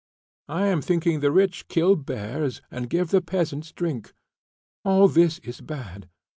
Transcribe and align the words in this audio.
I 0.49 0.65
am 0.65 0.81
thinking 0.81 1.19
the 1.19 1.31
rich 1.31 1.67
kill 1.67 1.95
bears 1.95 2.59
and 2.71 2.89
give 2.89 3.11
the 3.11 3.21
peasants 3.21 3.71
drink; 3.71 4.13
all 4.83 5.07
this 5.07 5.37
is 5.43 5.61
bad. 5.61 6.09